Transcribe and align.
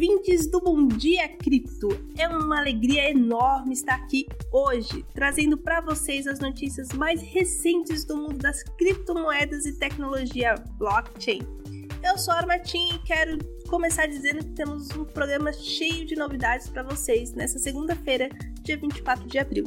ouvintes 0.00 0.46
do 0.46 0.62
Bom 0.62 0.88
Dia 0.88 1.28
Cripto! 1.28 1.88
É 2.16 2.26
uma 2.26 2.58
alegria 2.58 3.10
enorme 3.10 3.74
estar 3.74 3.96
aqui 3.96 4.26
hoje, 4.50 5.04
trazendo 5.12 5.58
para 5.58 5.82
vocês 5.82 6.26
as 6.26 6.40
notícias 6.40 6.88
mais 6.94 7.20
recentes 7.20 8.02
do 8.06 8.16
mundo 8.16 8.38
das 8.38 8.62
criptomoedas 8.78 9.66
e 9.66 9.78
tecnologia 9.78 10.54
blockchain. 10.78 11.42
Eu 12.02 12.16
sou 12.16 12.32
a 12.32 12.38
Armatim 12.38 12.94
e 12.94 12.98
quero 13.00 13.36
começar 13.68 14.06
dizendo 14.06 14.38
que 14.38 14.52
temos 14.52 14.88
um 14.96 15.04
programa 15.04 15.52
cheio 15.52 16.06
de 16.06 16.16
novidades 16.16 16.70
para 16.70 16.82
vocês 16.82 17.34
nessa 17.34 17.58
segunda-feira, 17.58 18.30
dia 18.62 18.78
24 18.78 19.28
de 19.28 19.38
abril. 19.38 19.64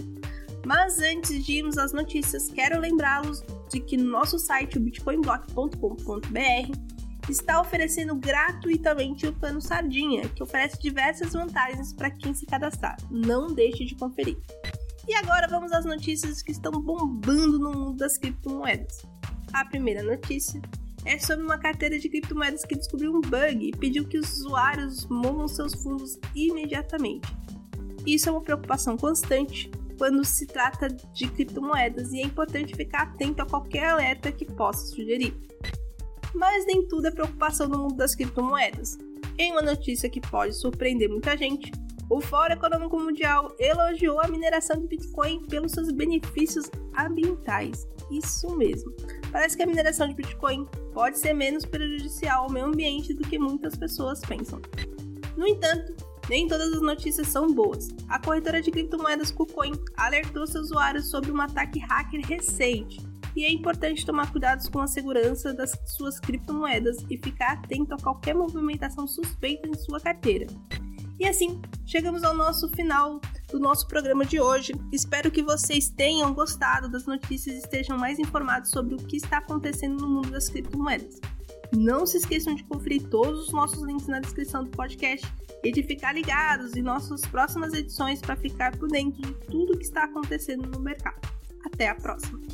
Mas 0.65 0.97
antes 0.97 1.45
de 1.45 1.59
irmos 1.59 1.77
às 1.77 1.93
notícias, 1.93 2.49
quero 2.49 2.79
lembrá-los 2.79 3.43
de 3.69 3.79
que 3.79 3.97
no 3.97 4.09
nosso 4.09 4.39
site, 4.39 4.79
bitcoinblock.com.br, 4.79 7.02
está 7.31 7.61
oferecendo 7.61 8.15
gratuitamente 8.15 9.27
o 9.27 9.33
plano 9.33 9.61
Sardinha, 9.61 10.27
que 10.29 10.43
oferece 10.43 10.79
diversas 10.79 11.33
vantagens 11.33 11.93
para 11.93 12.11
quem 12.11 12.33
se 12.33 12.45
cadastrar. 12.45 12.97
Não 13.09 13.47
deixe 13.47 13.85
de 13.85 13.95
conferir. 13.95 14.37
E 15.07 15.13
agora 15.15 15.47
vamos 15.47 15.71
às 15.71 15.85
notícias 15.85 16.41
que 16.41 16.51
estão 16.51 16.71
bombando 16.71 17.59
no 17.59 17.71
mundo 17.71 17.97
das 17.97 18.17
criptomoedas. 18.17 19.01
A 19.51 19.65
primeira 19.65 20.01
notícia 20.01 20.61
é 21.05 21.19
sobre 21.19 21.43
uma 21.43 21.57
carteira 21.57 21.99
de 21.99 22.07
criptomoedas 22.09 22.65
que 22.65 22.75
descobriu 22.75 23.13
um 23.13 23.21
bug 23.21 23.67
e 23.67 23.71
pediu 23.71 24.05
que 24.05 24.17
os 24.17 24.39
usuários 24.39 25.05
movam 25.07 25.47
seus 25.47 25.73
fundos 25.75 26.17
imediatamente. 26.33 27.27
Isso 28.05 28.29
é 28.29 28.31
uma 28.31 28.41
preocupação 28.41 28.97
constante 28.97 29.69
quando 29.97 30.23
se 30.25 30.45
trata 30.45 30.87
de 30.87 31.27
criptomoedas 31.27 32.11
e 32.11 32.19
é 32.19 32.23
importante 32.23 32.75
ficar 32.75 33.03
atento 33.03 33.41
a 33.41 33.45
qualquer 33.45 33.89
alerta 33.89 34.31
que 34.31 34.45
possa 34.45 34.87
sugerir 34.87 35.33
mas 36.33 36.65
nem 36.65 36.87
tudo 36.87 37.07
é 37.07 37.11
preocupação 37.11 37.67
no 37.67 37.77
mundo 37.77 37.95
das 37.95 38.15
criptomoedas. 38.15 38.97
Em 39.37 39.51
uma 39.51 39.61
notícia 39.61 40.09
que 40.09 40.21
pode 40.21 40.53
surpreender 40.53 41.09
muita 41.09 41.37
gente, 41.37 41.71
o 42.09 42.21
Fórum 42.21 42.53
Econômico 42.53 42.99
Mundial 42.99 43.55
elogiou 43.57 44.19
a 44.19 44.27
mineração 44.27 44.79
de 44.79 44.87
Bitcoin 44.87 45.43
pelos 45.45 45.71
seus 45.71 45.91
benefícios 45.91 46.69
ambientais. 46.97 47.87
Isso 48.11 48.55
mesmo. 48.55 48.93
Parece 49.31 49.57
que 49.57 49.63
a 49.63 49.65
mineração 49.65 50.07
de 50.07 50.13
Bitcoin 50.13 50.67
pode 50.93 51.17
ser 51.17 51.33
menos 51.33 51.65
prejudicial 51.65 52.43
ao 52.43 52.51
meio 52.51 52.67
ambiente 52.67 53.13
do 53.13 53.27
que 53.27 53.39
muitas 53.39 53.75
pessoas 53.75 54.19
pensam. 54.19 54.61
No 55.35 55.47
entanto, 55.47 55.95
nem 56.29 56.47
todas 56.47 56.73
as 56.73 56.81
notícias 56.81 57.27
são 57.27 57.47
boas. 57.47 57.89
A 58.07 58.19
corretora 58.19 58.61
de 58.61 58.69
criptomoedas 58.69 59.31
KuCoin 59.31 59.73
alertou 59.97 60.45
seus 60.45 60.65
usuários 60.65 61.09
sobre 61.09 61.31
um 61.31 61.41
ataque 61.41 61.79
hacker 61.79 62.21
recente 62.27 63.01
e 63.35 63.45
é 63.45 63.51
importante 63.51 64.05
tomar 64.05 64.31
cuidados 64.31 64.67
com 64.69 64.79
a 64.79 64.87
segurança 64.87 65.53
das 65.53 65.77
suas 65.85 66.19
criptomoedas 66.19 66.97
e 67.09 67.17
ficar 67.17 67.53
atento 67.53 67.93
a 67.93 67.97
qualquer 67.97 68.35
movimentação 68.35 69.07
suspeita 69.07 69.67
em 69.67 69.73
sua 69.73 69.99
carteira. 69.99 70.47
E 71.19 71.27
assim, 71.27 71.61
chegamos 71.85 72.23
ao 72.23 72.35
nosso 72.35 72.67
final 72.69 73.21
do 73.49 73.59
nosso 73.59 73.87
programa 73.87 74.25
de 74.25 74.41
hoje. 74.41 74.73
Espero 74.91 75.31
que 75.31 75.43
vocês 75.43 75.89
tenham 75.89 76.33
gostado 76.33 76.89
das 76.89 77.05
notícias 77.05 77.55
e 77.55 77.59
estejam 77.59 77.97
mais 77.97 78.19
informados 78.19 78.71
sobre 78.71 78.95
o 78.95 78.97
que 78.97 79.17
está 79.17 79.37
acontecendo 79.37 80.01
no 80.01 80.09
mundo 80.09 80.31
das 80.31 80.49
criptomoedas. 80.49 81.19
Não 81.75 82.05
se 82.05 82.17
esqueçam 82.17 82.53
de 82.53 82.63
conferir 82.63 83.03
todos 83.09 83.47
os 83.47 83.51
nossos 83.51 83.81
links 83.83 84.07
na 84.07 84.19
descrição 84.19 84.63
do 84.63 84.69
podcast 84.71 85.25
e 85.63 85.71
de 85.71 85.81
ficar 85.81 86.13
ligados 86.13 86.75
em 86.75 86.81
nossas 86.81 87.21
próximas 87.21 87.73
edições 87.73 88.19
para 88.19 88.35
ficar 88.35 88.77
por 88.77 88.89
dentro 88.89 89.21
de 89.21 89.33
tudo 89.47 89.73
o 89.73 89.77
que 89.77 89.85
está 89.85 90.03
acontecendo 90.03 90.67
no 90.67 90.79
mercado. 90.79 91.21
Até 91.65 91.89
a 91.89 91.95
próxima! 91.95 92.52